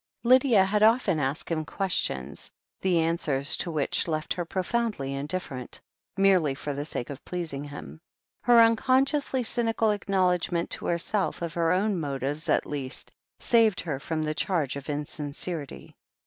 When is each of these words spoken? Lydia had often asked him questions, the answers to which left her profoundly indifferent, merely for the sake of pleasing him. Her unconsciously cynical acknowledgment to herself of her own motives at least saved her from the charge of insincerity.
Lydia 0.23 0.65
had 0.65 0.81
often 0.81 1.19
asked 1.19 1.49
him 1.49 1.63
questions, 1.63 2.49
the 2.81 2.97
answers 2.97 3.55
to 3.57 3.69
which 3.69 4.07
left 4.07 4.33
her 4.33 4.43
profoundly 4.45 5.13
indifferent, 5.13 5.79
merely 6.17 6.55
for 6.55 6.73
the 6.73 6.85
sake 6.85 7.11
of 7.11 7.23
pleasing 7.23 7.63
him. 7.65 8.01
Her 8.41 8.59
unconsciously 8.61 9.43
cynical 9.43 9.91
acknowledgment 9.91 10.71
to 10.71 10.87
herself 10.87 11.43
of 11.43 11.53
her 11.53 11.71
own 11.71 11.99
motives 11.99 12.49
at 12.49 12.65
least 12.65 13.11
saved 13.37 13.81
her 13.81 13.99
from 13.99 14.23
the 14.23 14.33
charge 14.33 14.75
of 14.75 14.89
insincerity. 14.89 15.95